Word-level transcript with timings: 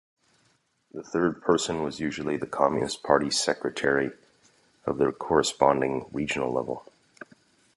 The 0.93 1.03
third 1.03 1.43
person 1.43 1.83
was 1.83 1.99
usually 1.99 2.35
the 2.35 2.47
Communist 2.47 3.03
Party 3.03 3.29
secretary 3.29 4.09
of 4.87 4.97
the 4.97 5.11
corresponding 5.11 6.07
regional 6.11 6.51
level. 6.51 6.83